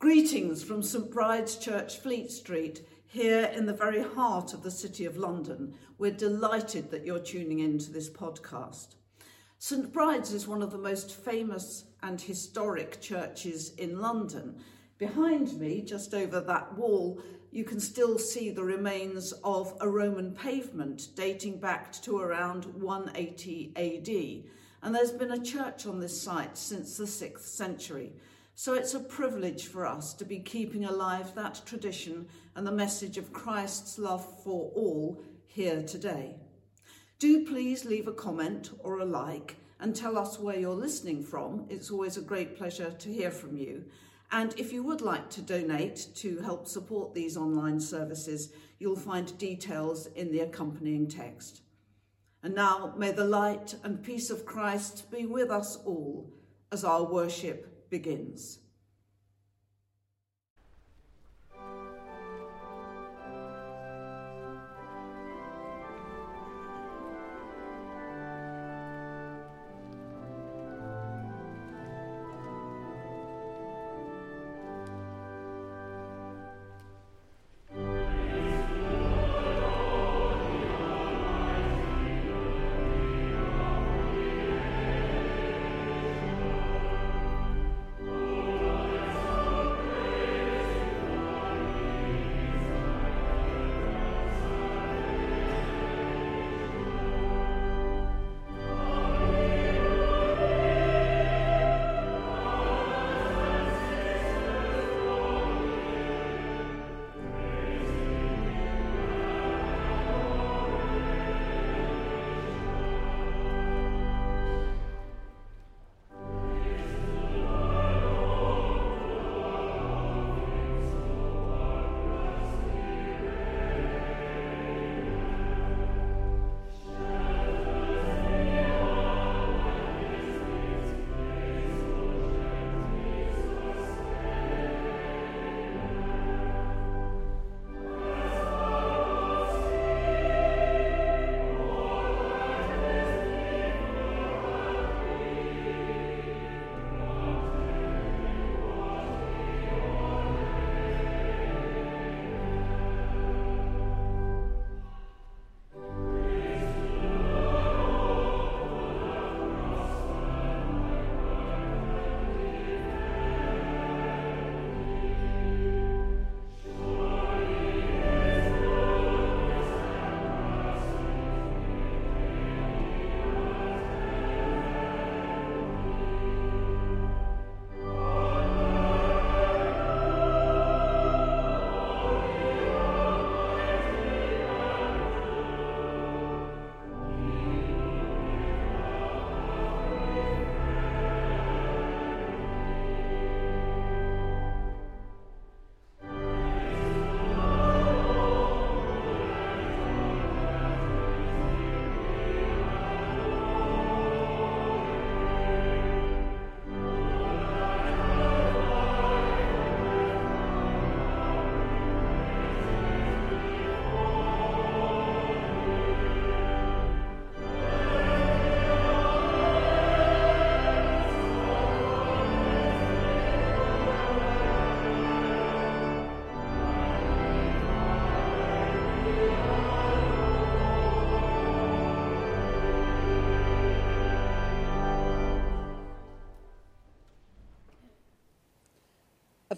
[0.00, 5.04] Greetings from St Bride's Church, Fleet Street, here in the very heart of the City
[5.06, 5.74] of London.
[5.98, 8.94] We're delighted that you're tuning in to this podcast.
[9.58, 14.60] St Bride's is one of the most famous and historic churches in London.
[14.98, 20.30] Behind me, just over that wall, you can still see the remains of a Roman
[20.32, 24.52] pavement dating back to around 180 AD.
[24.80, 28.12] And there's been a church on this site since the 6th century.
[28.60, 32.26] So it's a privilege for us to be keeping alive that tradition
[32.56, 36.34] and the message of Christ's love for all here today.
[37.20, 41.66] Do please leave a comment or a like and tell us where you're listening from.
[41.70, 43.84] It's always a great pleasure to hear from you.
[44.32, 49.38] And if you would like to donate to help support these online services, you'll find
[49.38, 51.60] details in the accompanying text.
[52.42, 56.32] And now may the light and peace of Christ be with us all
[56.72, 58.58] as our worship begins.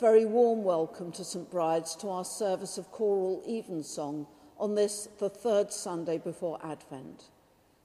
[0.01, 4.27] Very warm welcome to St Bride's to our service of choral evensong
[4.59, 7.25] on this, the third Sunday before Advent.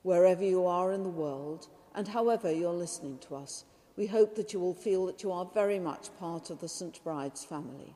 [0.03, 3.65] Wherever you are in the world and however you're listening to us,
[3.97, 7.03] we hope that you will feel that you are very much part of the St
[7.03, 7.93] Bride's family.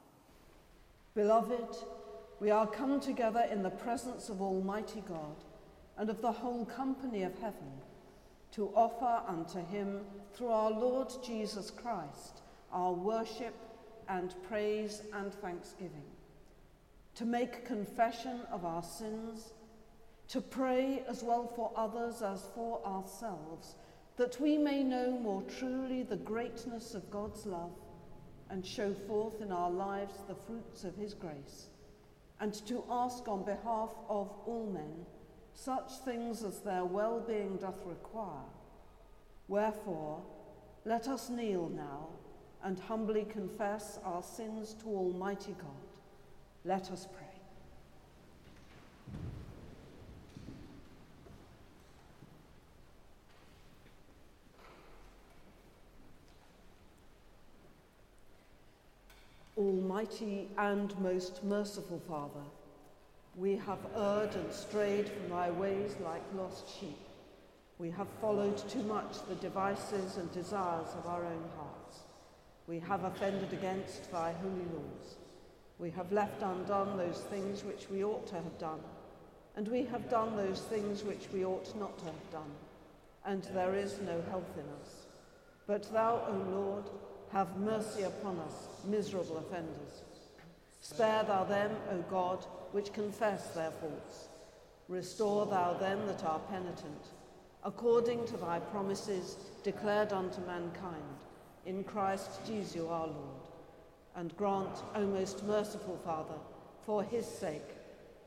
[1.15, 1.77] Beloved,
[2.41, 5.45] we are come together in the presence of Almighty God
[5.97, 7.71] and of the whole company of heaven
[8.51, 10.01] to offer unto him
[10.33, 12.41] through our Lord Jesus Christ
[12.73, 13.55] our worship
[14.09, 16.09] and praise and thanksgiving,
[17.15, 19.53] to make confession of our sins,
[20.27, 23.75] to pray as well for others as for ourselves,
[24.17, 27.71] that we may know more truly the greatness of God's love
[28.49, 31.67] and show forth in our lives the fruits of his grace,
[32.39, 35.05] and to ask on behalf of all men
[35.53, 38.49] such things as their well-being doth require.
[39.47, 40.21] Wherefore,
[40.85, 42.07] let us kneel now
[42.63, 45.69] and humbly confess our sins to Almighty God.
[46.65, 47.25] Let us pray.
[59.59, 62.45] Almighty and most merciful Father,
[63.35, 66.97] we have erred and strayed from thy ways like lost sheep.
[67.77, 71.78] We have followed too much the devices and desires of our own hearts.
[72.69, 75.15] We have offended against thy holy laws.
[75.79, 78.81] We have left undone those things which we ought to have done,
[79.55, 82.51] and we have done those things which we ought not to have done,
[83.25, 85.07] and there is no health in us.
[85.65, 86.83] But thou, O Lord,
[87.31, 90.03] have mercy upon us, miserable offenders.
[90.79, 94.27] Spare thou them, O God, which confess their faults.
[94.87, 97.07] Restore thou them that are penitent,
[97.63, 101.18] according to thy promises declared unto mankind,
[101.65, 103.47] in Christ Jesus our Lord.
[104.15, 106.39] And grant, O most merciful Father,
[106.85, 107.75] for his sake,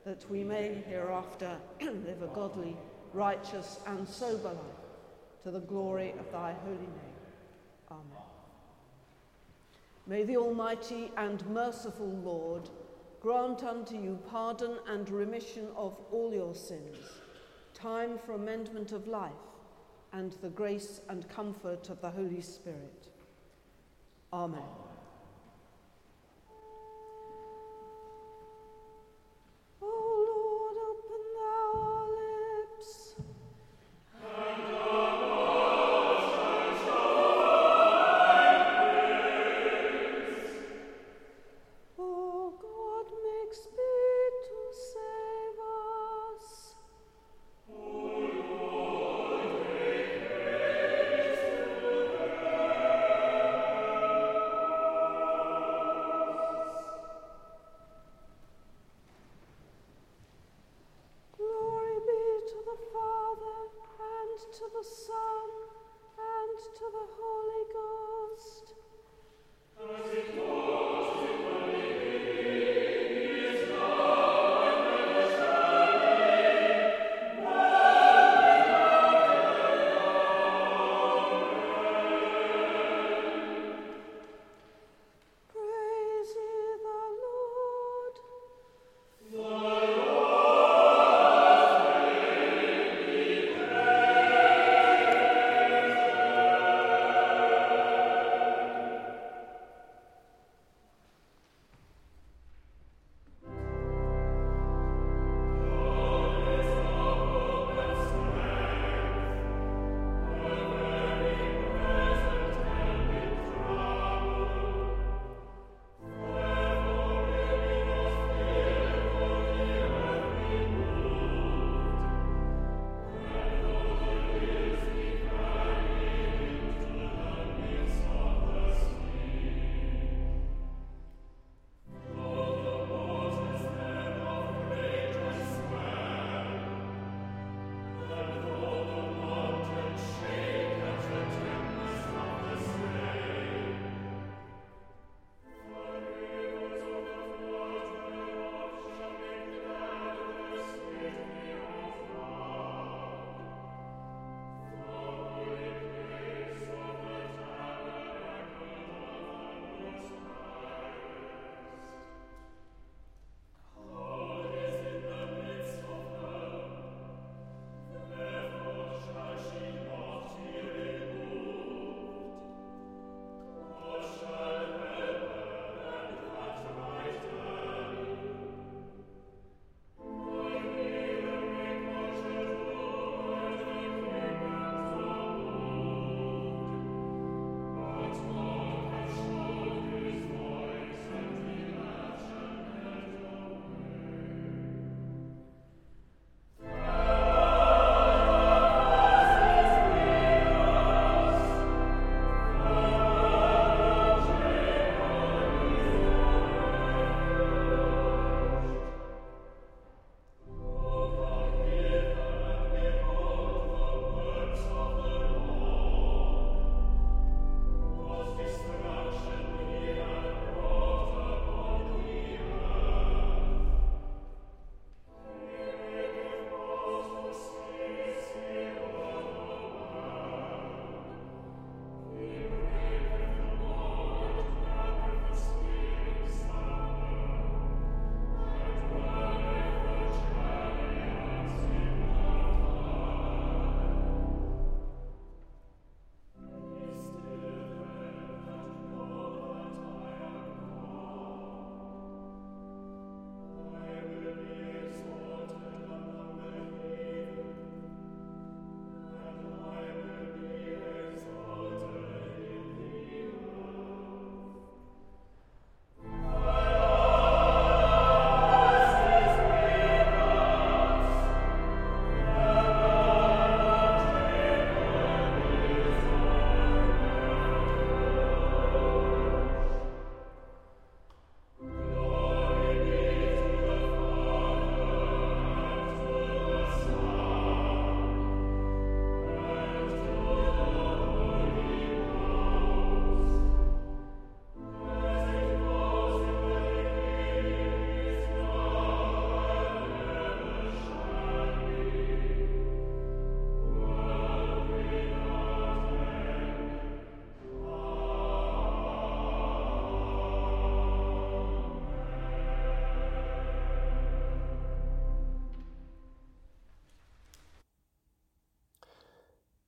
[0.04, 2.76] that we may hereafter live a godly,
[3.12, 4.82] righteous, and sober life,
[5.42, 7.18] to the glory of thy holy name.
[7.90, 8.22] Amen.
[10.06, 12.68] May the Almighty and merciful Lord
[13.20, 16.96] grant unto you pardon and remission of all your sins,
[17.72, 19.32] time for amendment of life,
[20.12, 23.11] and the grace and comfort of the Holy Spirit.
[24.32, 24.91] Amen.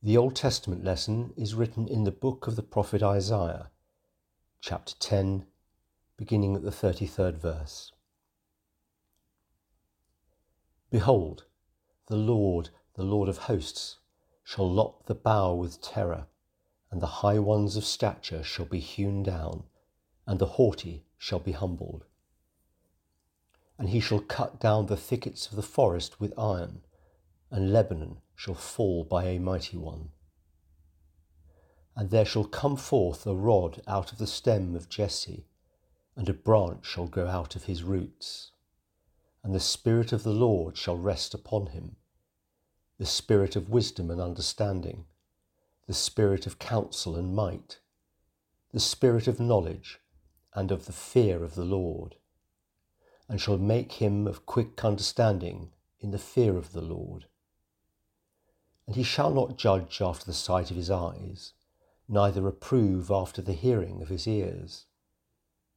[0.05, 3.71] The Old Testament lesson is written in the book of the prophet Isaiah,
[4.61, 5.47] chapter 10,
[6.19, 7.91] beginning at the 33rd verse.
[10.91, 11.45] Behold,
[12.09, 13.97] the Lord, the Lord of hosts,
[14.43, 16.27] shall lop the bough with terror,
[16.91, 19.63] and the high ones of stature shall be hewn down,
[20.27, 22.05] and the haughty shall be humbled.
[23.79, 26.83] And he shall cut down the thickets of the forest with iron,
[27.51, 30.11] and Lebanon shall fall by a mighty one.
[31.97, 35.47] And there shall come forth a rod out of the stem of Jesse,
[36.17, 38.50] and a branch shall grow out of his roots.
[39.43, 41.97] And the Spirit of the Lord shall rest upon him
[42.97, 45.05] the Spirit of wisdom and understanding,
[45.87, 47.81] the Spirit of counsel and might,
[48.73, 49.99] the Spirit of knowledge
[50.55, 52.14] and of the fear of the Lord,
[53.29, 57.26] and shall make him of quick understanding in the fear of the Lord.
[58.87, 61.55] And he shall not judge after the sight of his eyes,
[62.09, 64.87] neither approve after the hearing of his ears.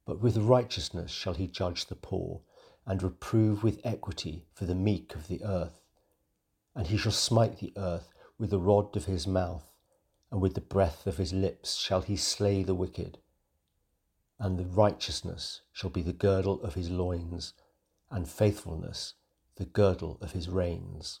[0.04, 2.42] But with righteousness shall he judge the poor,
[2.86, 5.80] and reprove with equity for the meek of the earth.
[6.74, 9.72] And he shall smite the earth with the rod of his mouth,
[10.30, 13.18] and with the breath of his lips shall he slay the wicked.
[14.38, 17.54] And the righteousness shall be the girdle of his loins,
[18.10, 19.14] and faithfulness
[19.56, 21.20] the girdle of his reins.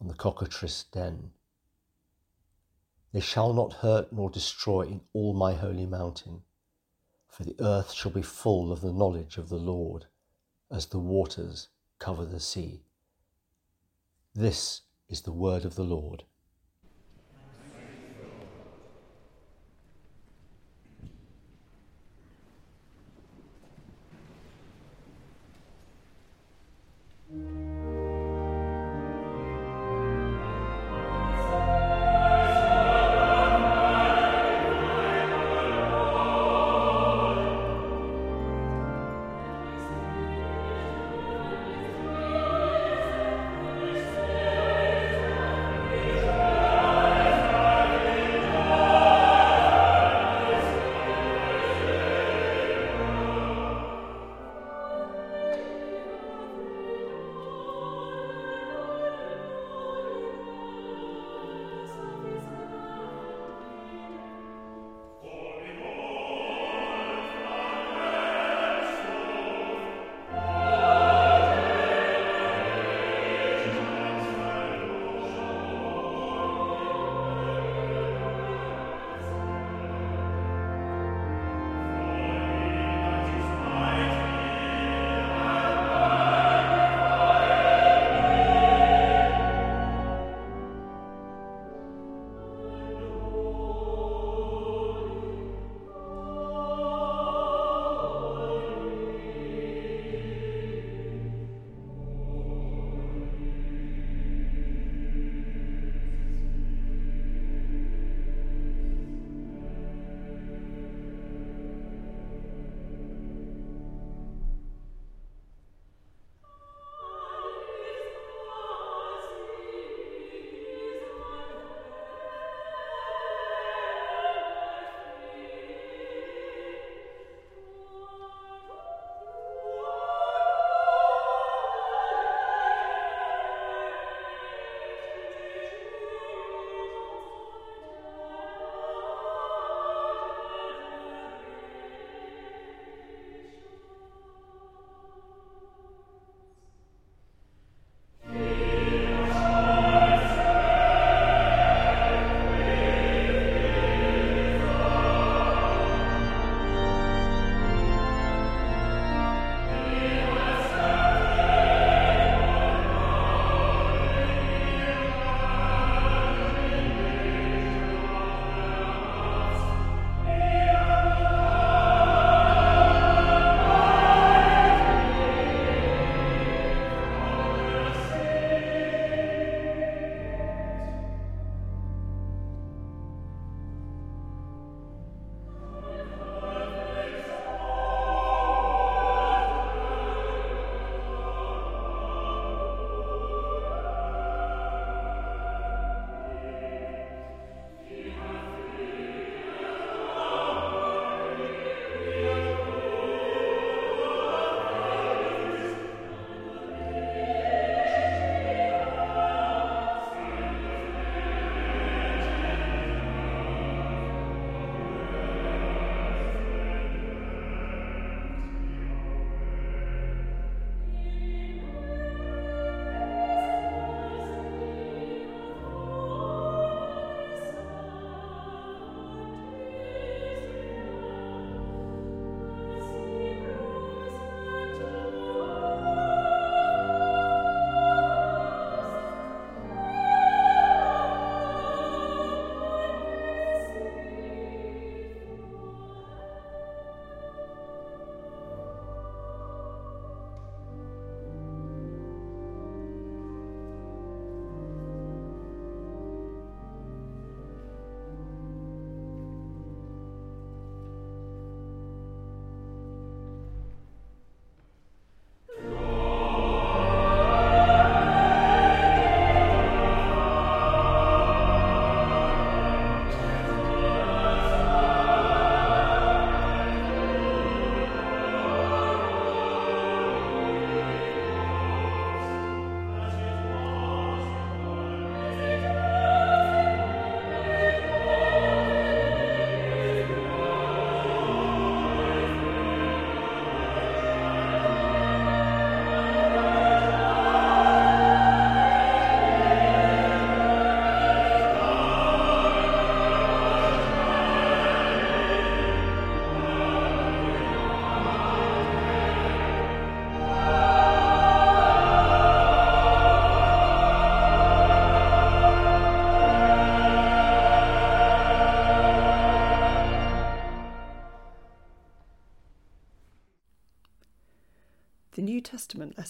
[0.00, 1.32] on the cockatrice den.
[3.12, 6.42] They shall not hurt nor destroy in all my holy mountain,
[7.28, 10.06] for the earth shall be full of the knowledge of the Lord,
[10.70, 12.82] as the waters cover the sea.
[14.34, 16.24] This is the word of the Lord.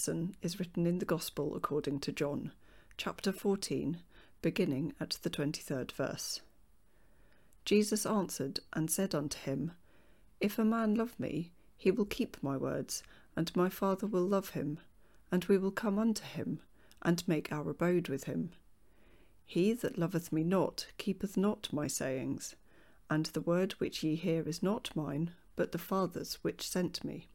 [0.06, 2.52] Lesson is written in the Gospel according to John,
[2.96, 3.98] chapter 14,
[4.40, 6.42] beginning at the 23rd verse.
[7.64, 9.72] Jesus answered and said unto him,
[10.40, 13.02] If a man love me, he will keep my words,
[13.34, 14.78] and my Father will love him,
[15.32, 16.60] and we will come unto him,
[17.02, 18.52] and make our abode with him.
[19.44, 22.54] He that loveth me not keepeth not my sayings,
[23.10, 27.26] and the word which ye hear is not mine, but the Father's which sent me.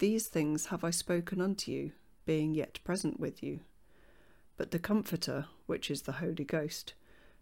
[0.00, 1.92] These things have I spoken unto you,
[2.24, 3.60] being yet present with you.
[4.56, 6.94] But the Comforter, which is the Holy Ghost,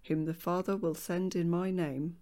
[0.07, 2.17] whom the Father will send in my name,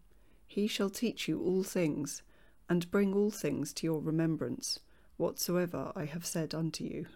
[0.47, 2.21] he shall teach you all things,
[2.69, 4.81] and bring all things to your remembrance,
[5.17, 7.07] whatsoever I have said unto you.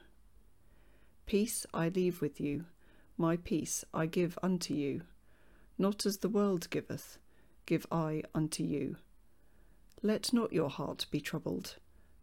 [1.27, 2.65] Peace I leave with you,
[3.19, 5.03] my peace I give unto you.
[5.77, 7.19] Not as the world giveth,
[7.67, 8.97] give I unto you.
[10.03, 11.77] Let not your heart be troubled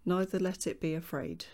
[0.07, 1.45] neither let it be afraid.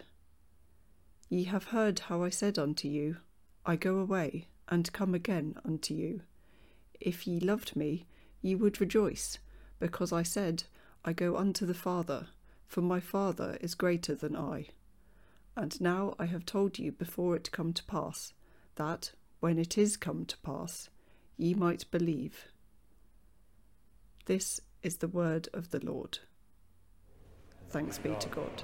[1.28, 3.18] Ye have heard how I said unto you,
[3.66, 6.22] I go away, and come again unto you.
[7.02, 8.06] If ye loved me,
[8.42, 9.40] ye would rejoice,
[9.80, 10.64] because I said,
[11.04, 12.28] I go unto the Father,
[12.68, 14.68] for my Father is greater than I.
[15.58, 18.34] And now I have told you before it come to pass,
[18.76, 20.90] that, when it is come to pass,
[21.38, 22.46] ye might believe.
[24.26, 26.20] This is the word of the Lord.
[27.74, 28.64] Thanks be to God.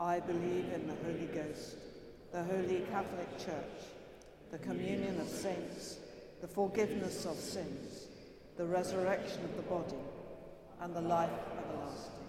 [0.00, 1.76] I believe in the Holy Ghost,
[2.32, 3.86] the Holy Catholic Church,
[4.50, 5.98] the communion of saints,
[6.40, 8.06] the forgiveness of sins,
[8.56, 9.96] the resurrection of the body,
[10.80, 12.23] and the life everlasting.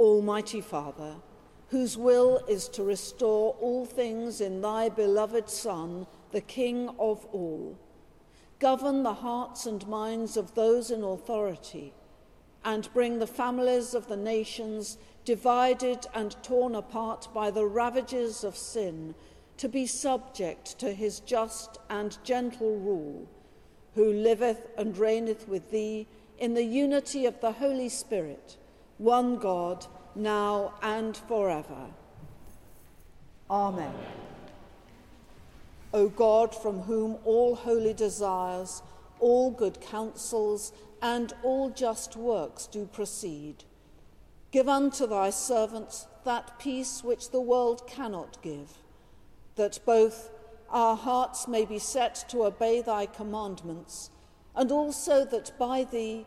[0.00, 1.16] Almighty Father,
[1.68, 7.78] whose will is to restore all things in thy beloved Son, the King of all,
[8.58, 11.92] govern the hearts and minds of those in authority,
[12.64, 18.56] and bring the families of the nations, divided and torn apart by the ravages of
[18.56, 19.14] sin,
[19.58, 23.28] to be subject to his just and gentle rule,
[23.94, 26.08] who liveth and reigneth with thee
[26.38, 28.56] in the unity of the Holy Spirit
[29.00, 31.86] one God, now and forever.
[33.50, 33.94] Amen.
[35.94, 38.82] O God, from whom all holy desires,
[39.18, 43.64] all good counsels, and all just works do proceed,
[44.50, 48.74] give unto thy servants that peace which the world cannot give,
[49.56, 50.28] that both
[50.68, 54.10] our hearts may be set to obey thy commandments,
[54.54, 56.26] and also that by thee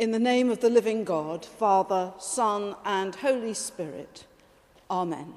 [0.00, 4.24] In the name of the living God, Father, Son, and Holy Spirit.
[4.90, 5.34] Amen.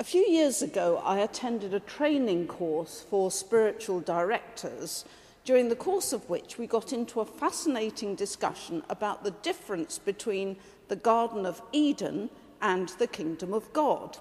[0.00, 5.04] A few years ago, I attended a training course for spiritual directors,
[5.44, 10.56] during the course of which we got into a fascinating discussion about the difference between
[10.88, 12.28] the Garden of Eden
[12.60, 14.18] and the Kingdom of God.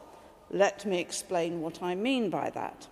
[0.51, 2.85] Let me explain what I mean by that.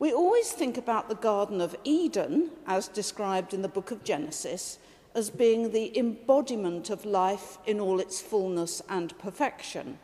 [0.00, 4.78] We always think about the Garden of Eden, as described in the book of Genesis,
[5.12, 9.98] as being the embodiment of life in all its fullness and perfection,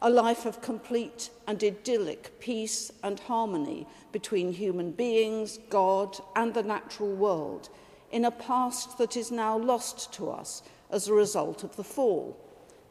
[0.00, 6.62] a life of complete and idyllic peace and harmony between human beings, God, and the
[6.62, 7.70] natural world,
[8.10, 12.36] in a past that is now lost to us as a result of the fall,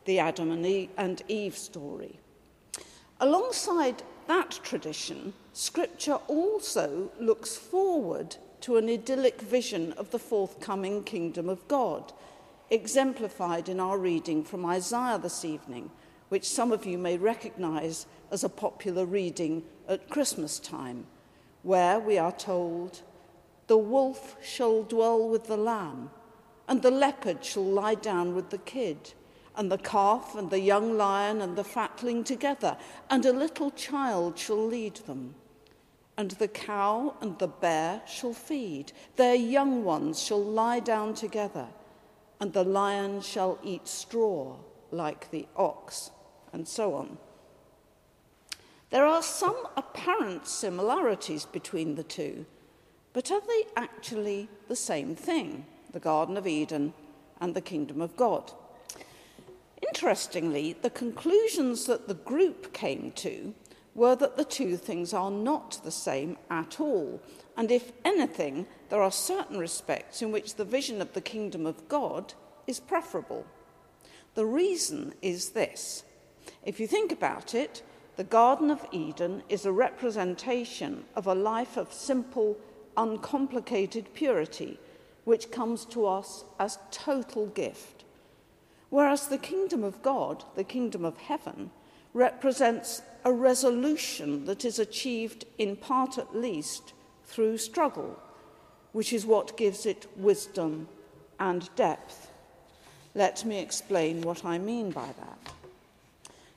[0.06, 2.20] the Adam and Eve story.
[3.20, 11.50] Alongside that tradition, Scripture also looks forward to an idyllic vision of the forthcoming kingdom
[11.50, 12.14] of God,
[12.70, 15.90] exemplified in our reading from Isaiah this evening,
[16.30, 21.06] which some of you may recognize as a popular reading at Christmas time,
[21.64, 23.02] where we are told,
[23.68, 26.10] The wolf shall dwell with the lamb,
[26.68, 29.14] and the leopard shall lie down with the kid,
[29.58, 32.78] and the calf and the young lion and the fatling together,
[33.10, 35.34] and a little child shall lead them.
[36.16, 41.68] And the cow and the bear shall feed, their young ones shall lie down together,
[42.40, 44.56] and the lion shall eat straw
[44.92, 46.12] like the ox,
[46.54, 47.18] and so on.
[48.92, 52.46] There are some apparent similarities between the two,
[53.12, 56.94] but are they actually the same thing, the Garden of Eden
[57.42, 58.52] and the Kingdom of God?
[59.90, 63.54] Interestingly, the conclusions that the group came to
[63.96, 67.20] were that the two things are not the same at all,
[67.56, 71.88] and if anything, there are certain respects in which the vision of the kingdom of
[71.88, 72.34] God
[72.68, 73.46] is preferable.
[74.36, 76.04] The reason is this
[76.64, 77.82] if you think about it,
[78.18, 82.58] the Garden of Eden is a representation of a life of simple,
[82.96, 84.80] uncomplicated purity,
[85.24, 87.97] which comes to us as total gift.
[88.90, 91.72] Whereas the kingdom of God, the kingdom of heaven,
[92.14, 96.94] represents a resolution that is achieved, in part at least,
[97.26, 98.18] through struggle,
[98.94, 100.88] which is what gives it wisdom
[101.40, 102.32] and depth.
[103.14, 105.54] Let me explain what I mean by that.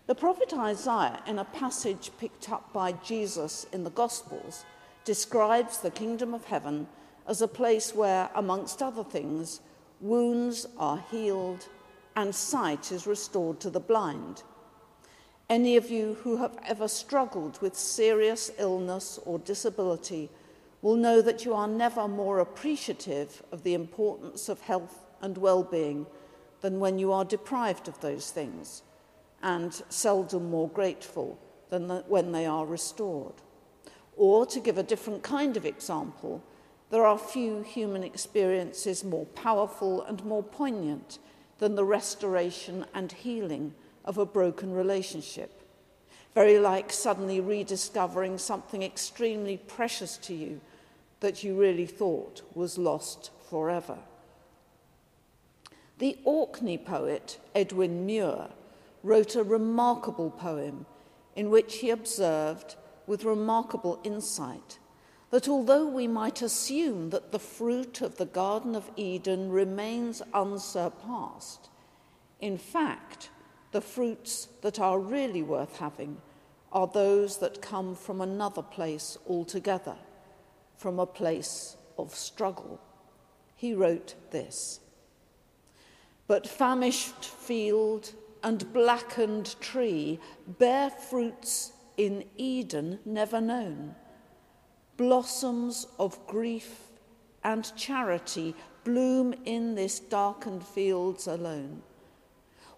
[0.06, 4.64] The prophet Isaiah, in a passage picked up by Jesus in the Gospels,
[5.04, 6.86] describes the kingdom of heaven
[7.26, 9.60] as a place where, amongst other things,
[10.00, 11.68] wounds are healed
[12.16, 14.42] and sight is restored to the blind.
[15.48, 20.30] Any of you who have ever struggled with serious illness or disability
[20.82, 25.62] will know that you are never more appreciative of the importance of health and well
[25.62, 26.06] being
[26.60, 28.82] than when you are deprived of those things,
[29.42, 31.38] and seldom more grateful
[31.70, 33.34] than when they are restored.
[34.16, 36.42] Or, to give a different kind of example,
[36.90, 41.18] there are few human experiences more powerful and more poignant
[41.60, 43.72] than the restoration and healing
[44.04, 45.62] of a broken relationship.
[46.34, 50.60] Very like suddenly rediscovering something extremely precious to you
[51.20, 53.98] that you really thought was lost forever.
[55.98, 58.48] The Orkney poet Edwin Muir
[59.02, 60.86] wrote a remarkable poem
[61.36, 64.78] in which he observed, with remarkable insight,
[65.30, 71.68] that although we might assume that the fruit of the Garden of Eden remains unsurpassed,
[72.40, 73.30] in fact,
[73.72, 76.16] the fruits that are really worth having
[76.72, 79.96] are those that come from another place altogether,
[80.76, 82.80] from a place of struggle.
[83.54, 84.80] He wrote this
[86.26, 88.12] But famished field
[88.42, 93.94] and blackened tree bear fruits in Eden never known.
[95.00, 96.90] Blossoms of grief
[97.42, 101.80] and charity bloom in this darkened fields alone.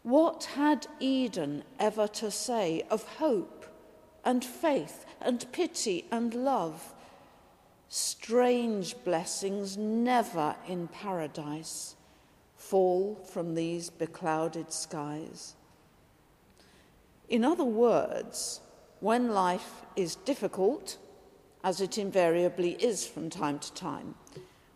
[0.05, 3.67] What had Eden ever to say of hope
[4.25, 6.95] and faith and pity and love?
[7.89, 11.97] Strange blessings never in paradise
[12.55, 15.57] fall from these beclouded skies.
[17.29, 18.61] In other words,
[19.01, 20.99] when life is difficult,
[21.65, 24.15] as it invariably is from time to time,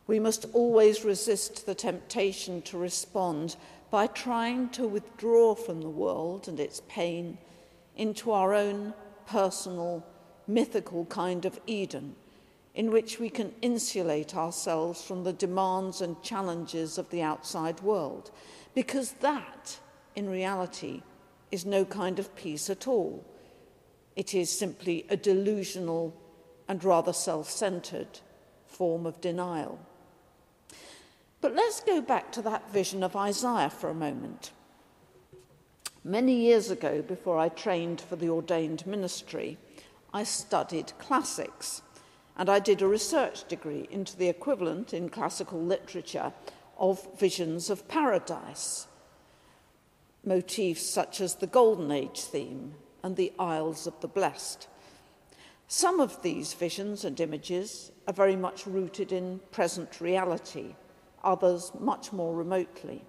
[0.06, 3.56] we must always resist the temptation to respond
[3.90, 7.38] by trying to withdraw from the world and its pain
[7.96, 8.94] into our own
[9.26, 10.04] personal,
[10.46, 12.14] mythical kind of Eden,
[12.74, 18.30] in which we can insulate ourselves from the demands and challenges of the outside world,
[18.74, 19.78] because that,
[20.14, 21.02] in reality,
[21.50, 23.24] is no kind of peace at all.
[24.14, 26.14] It is simply a delusional
[26.68, 28.20] and rather self centered
[28.66, 29.78] form of denial.
[31.40, 34.50] But let's go back to that vision of Isaiah for a moment.
[36.02, 39.58] Many years ago, before I trained for the ordained ministry,
[40.12, 41.82] I studied classics
[42.36, 46.32] and I did a research degree into the equivalent in classical literature
[46.78, 48.86] of visions of paradise,
[50.24, 54.68] motifs such as the Golden Age theme and the Isles of the Blessed.
[55.68, 60.74] Some of these visions and images are very much rooted in present reality
[61.24, 63.02] others much more remotely.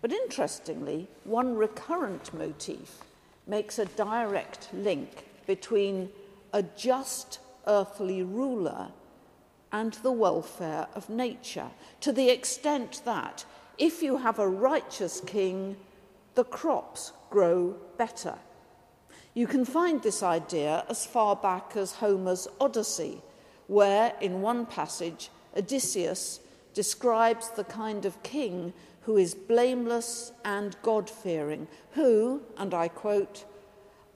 [0.00, 3.02] But interestingly, one recurrent motif
[3.46, 6.10] makes a direct link between
[6.52, 8.88] a just earthly ruler
[9.72, 11.68] and the welfare of nature,
[12.00, 13.44] to the extent that
[13.78, 15.76] if you have a righteous king,
[16.34, 18.38] the crops grow better.
[19.36, 23.20] You can find this idea as far back as Homer's Odyssey,
[23.66, 26.40] where in one passage Odysseus
[26.72, 28.72] describes the kind of king
[29.02, 33.44] who is blameless and God fearing, who, and I quote,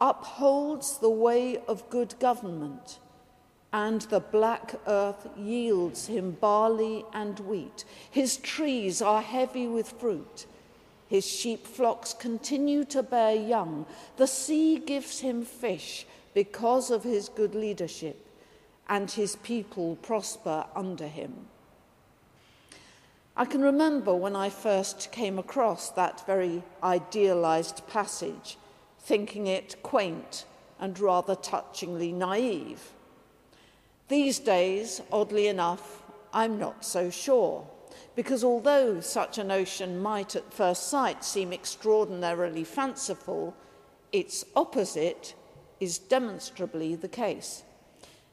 [0.01, 2.99] upholds the way of good government,
[3.75, 7.85] and the black earth yields him barley and wheat.
[8.11, 10.47] His trees are heavy with fruit.
[11.11, 13.85] His sheep flocks continue to bear young.
[14.17, 18.25] The sea gives him fish because of his good leadership,
[18.89, 21.49] and his people prosper under him.
[23.37, 28.57] I can remember when I first came across that very idealized passage,
[29.01, 30.45] thinking it quaint
[30.79, 32.93] and rather touchingly naive.
[34.07, 36.03] These days, oddly enough,
[36.33, 37.67] I'm not so sure
[38.15, 43.55] because although such a notion might at first sight seem extraordinarily fanciful,
[44.13, 45.35] its opposite
[45.79, 47.63] is demonstrably the case.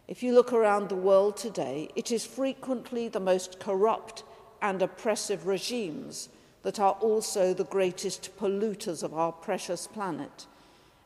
[0.08, 4.24] If you look around the world today, it is frequently the most corrupt
[4.62, 6.30] and oppressive regimes
[6.64, 10.48] that are also the greatest polluters of our precious planet.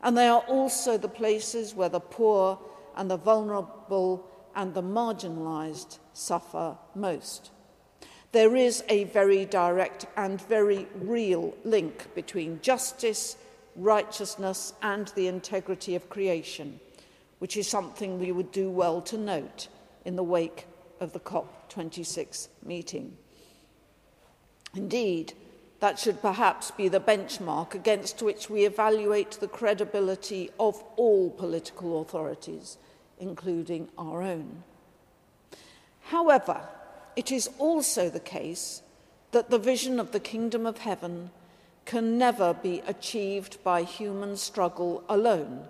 [0.01, 2.59] And they are also the places where the poor
[2.95, 7.51] and the vulnerable and the marginalized suffer most.
[8.31, 13.35] There is a very direct and very real link between justice,
[13.75, 16.79] righteousness and the integrity of creation,
[17.39, 19.67] which is something we would do well to note
[20.05, 20.65] in the wake
[21.01, 23.17] of the COP26 meeting.
[24.75, 25.33] Indeed,
[25.81, 32.01] that should perhaps be the benchmark against which we evaluate the credibility of all political
[32.01, 32.77] authorities,
[33.19, 34.63] including our own.
[36.01, 36.69] However,
[37.15, 38.81] it is also the case
[39.31, 41.31] that the vision of the kingdom of heaven
[41.85, 45.65] can never be achieved by human struggle alone.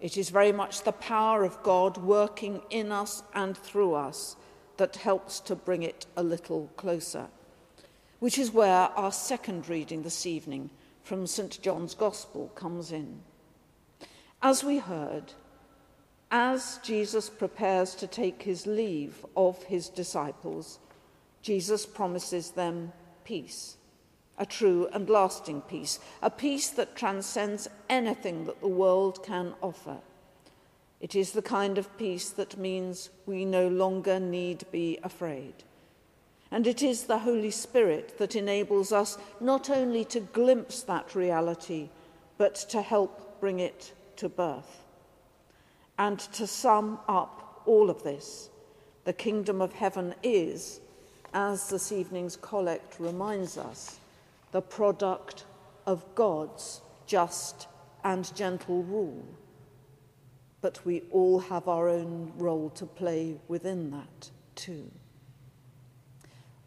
[0.00, 4.36] It is very much the power of God working in us and through us
[4.76, 7.26] that helps to bring it a little closer,
[8.18, 10.70] which is where our second reading this evening
[11.02, 11.60] from St.
[11.60, 13.20] John's Gospel comes in.
[14.42, 15.34] As we heard,
[16.30, 20.78] as Jesus prepares to take his leave of his disciples,
[21.42, 22.92] Jesus promises them
[23.24, 23.76] peace,
[24.38, 29.96] a true and lasting peace, a peace that transcends anything that the world can offer.
[31.00, 35.54] It is the kind of peace that means we no longer need be afraid.
[36.50, 41.88] And it is the Holy Spirit that enables us not only to glimpse that reality,
[42.36, 44.79] but to help bring it to birth.
[46.00, 48.48] And to sum up all of this,
[49.04, 50.80] the kingdom of heaven is,
[51.34, 54.00] as this evening's collect reminds us,
[54.50, 55.44] the product
[55.84, 57.68] of God's just
[58.02, 59.22] and gentle rule.
[60.62, 64.90] But we all have our own role to play within that too.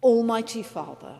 [0.03, 1.17] Almighty Father,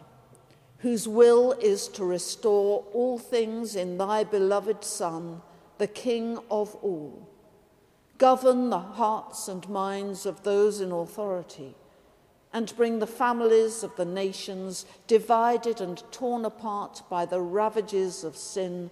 [0.78, 5.42] whose will is to restore all things in thy beloved Son,
[5.80, 7.33] the King of all
[8.24, 11.76] govern the hearts and minds of those in authority,
[12.54, 18.38] and bring the families of the nations, divided and torn apart by the ravages of
[18.38, 18.90] sin,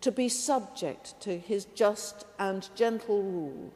[0.00, 3.72] to be subject to his just and gentle rule,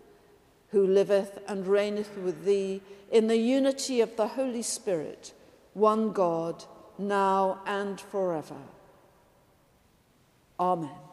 [0.71, 2.83] who liveth and reigneth with thee
[3.13, 5.33] in the unity of the Holy Spirit,
[5.75, 6.65] one God,
[6.99, 8.59] now and forever.
[10.59, 11.06] Amen.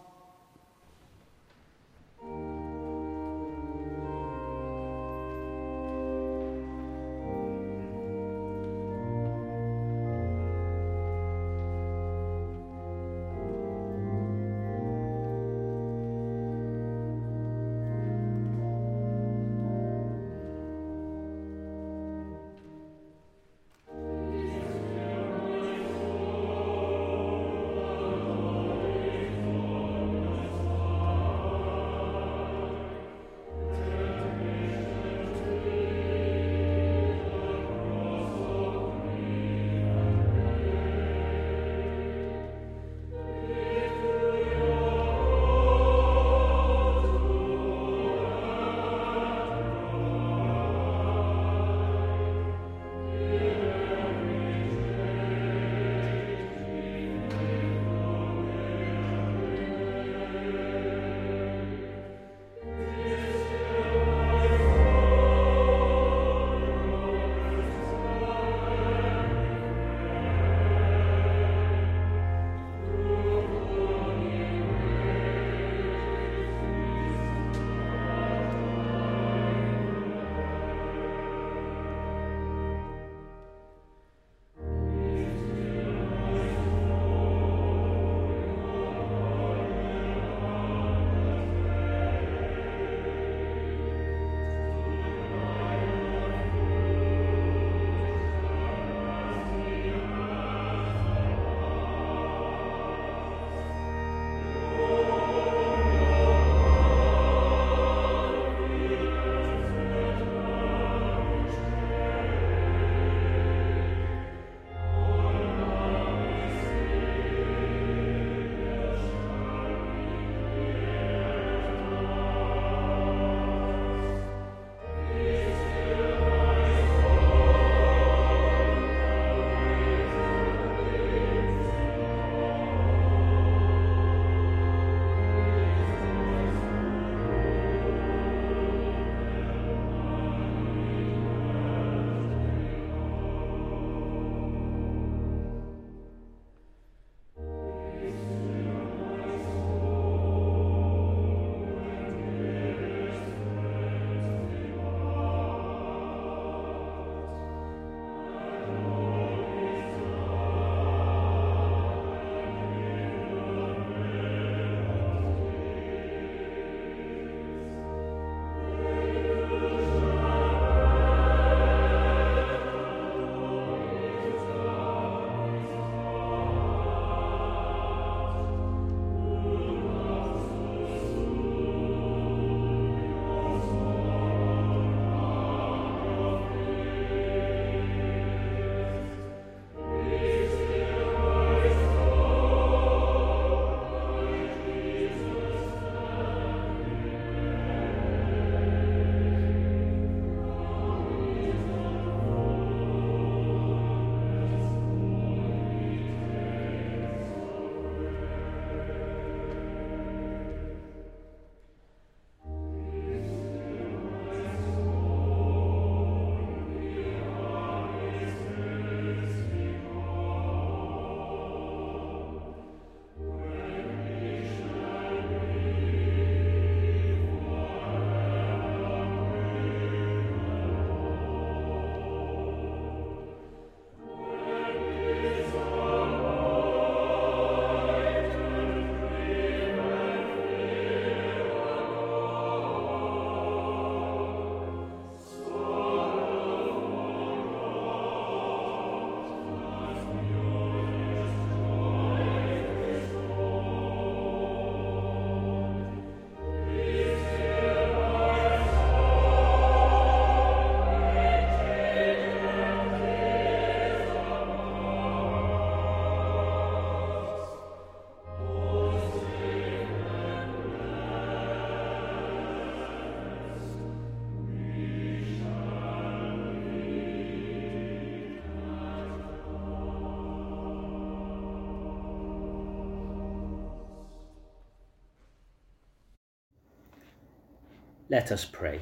[288.14, 288.82] Let us pray.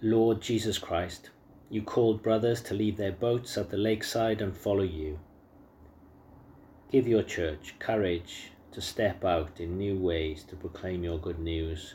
[0.00, 1.30] Lord Jesus Christ,
[1.70, 5.20] you called brothers to leave their boats at the lakeside and follow you.
[6.90, 11.94] Give your church courage to step out in new ways to proclaim your good news.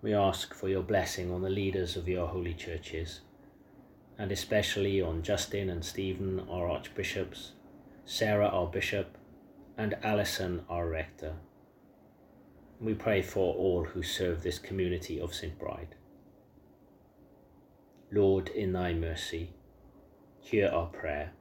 [0.00, 3.22] We ask for your blessing on the leaders of your holy churches,
[4.16, 7.50] and especially on Justin and Stephen, our archbishops,
[8.04, 9.18] Sarah, our bishop,
[9.76, 11.34] and Alison, our rector.
[12.82, 15.58] We pray for all who serve this community of St.
[15.58, 15.96] Bride.
[18.10, 19.50] Lord, in thy mercy,
[20.40, 21.32] hear our prayer.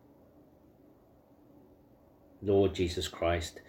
[2.42, 3.62] Lord Jesus Christ,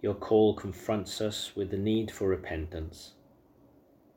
[0.00, 3.12] your call confronts us with the need for repentance.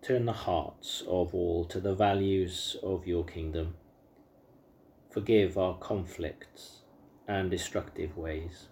[0.02, 3.76] Turn the hearts of all to the values of your kingdom.
[5.12, 6.84] Forgive our conflicts
[7.28, 8.70] and destructive ways.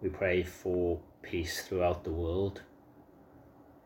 [0.00, 2.62] We pray for peace throughout the world,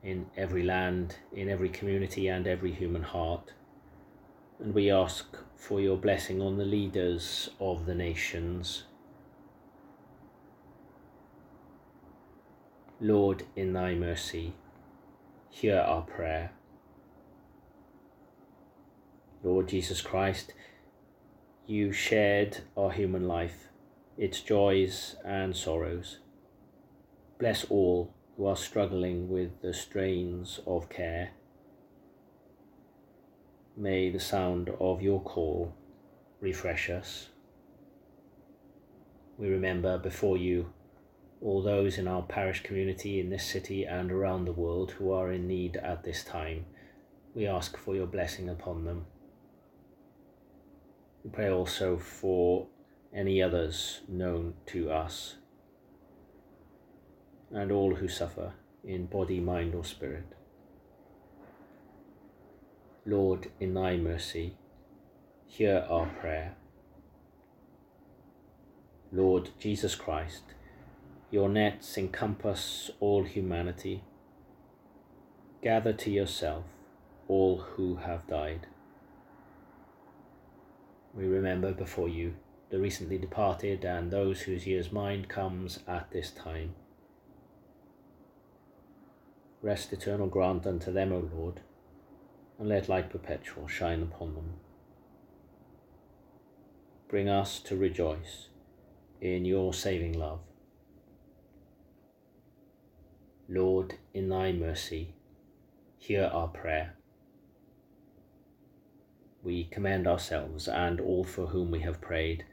[0.03, 3.53] in every land, in every community, and every human heart.
[4.59, 5.25] And we ask
[5.57, 8.85] for your blessing on the leaders of the nations.
[13.01, 14.53] Lord, in thy mercy,
[15.49, 16.53] hear our prayer.
[19.43, 20.53] Lord Jesus Christ,
[21.67, 23.69] you shared our human life,
[24.19, 26.19] its joys and sorrows.
[27.41, 31.31] Bless all who are struggling with the strains of care.
[33.75, 35.75] May the sound of your call
[36.43, 37.31] refresh us.
[39.39, 40.75] We remember before you
[41.41, 45.33] all those in our parish community in this city and around the world who are
[45.33, 46.67] in need at this time.
[47.35, 49.07] We ask for your blessing upon them.
[51.25, 52.67] We pray also for
[53.15, 55.37] any others known to us
[57.53, 58.53] and all who suffer
[58.85, 60.25] in body, mind, or spirit.
[63.05, 64.57] Lord, in thy mercy,
[65.47, 66.55] hear our prayer.
[69.13, 70.43] Lord Jesus Christ,
[71.31, 74.05] your nets encompass all humanity.
[75.63, 76.65] Gather to yourself
[77.27, 78.67] all who have died.
[81.13, 82.35] We remember before you
[82.71, 86.75] the recently departed and those whose year's mind comes at this time.
[89.63, 91.61] Rest eternal grant unto them, O Lord,
[92.59, 94.55] and let light perpetual shine upon them.
[97.09, 98.49] Bring us to rejoice
[99.21, 100.41] in your saving love.
[103.49, 105.15] Lord, in thy mercy,
[105.99, 106.95] hear our prayer.
[109.43, 112.45] We commend ourselves and all for whom we have prayed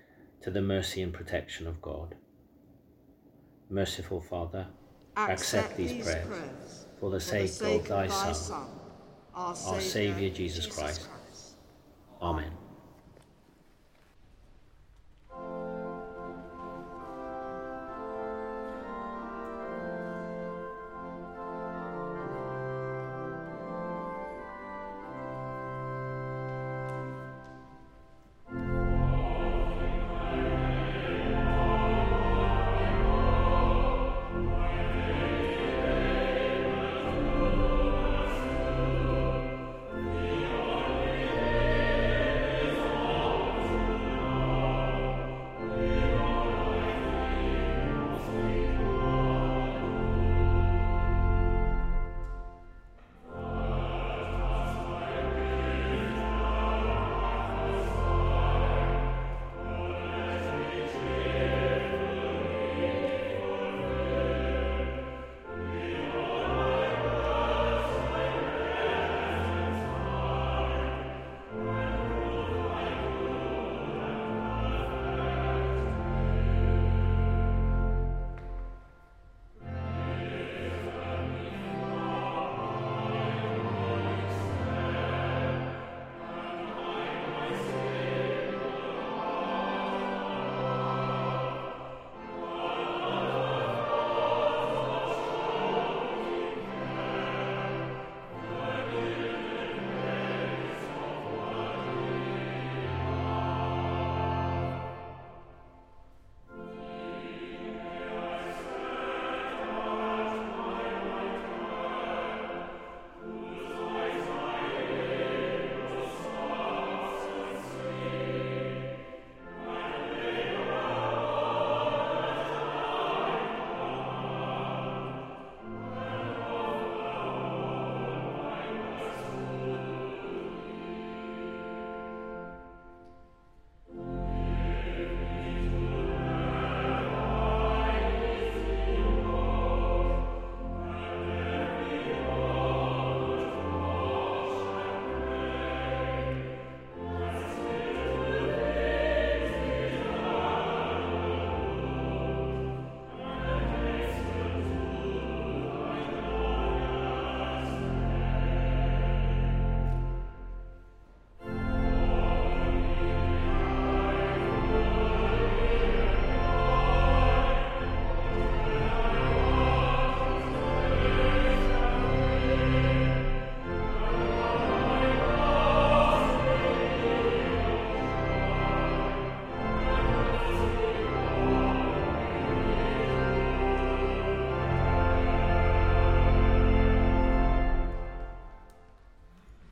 [0.41, 2.16] to the mercy and protection of God.
[3.70, 4.68] Merciful Father,
[5.16, 8.66] accept, accept these, prayers, prayers for the, sake, the sake of thy, Son, Son,
[9.34, 11.08] our Saviour, Savior Jesus, Jesus Christ.
[11.10, 11.54] Christ.
[12.22, 12.52] Amen.